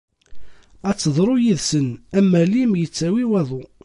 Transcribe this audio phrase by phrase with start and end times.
[0.89, 3.63] Ad teḍru yid-sen am walim yettawi waḍu.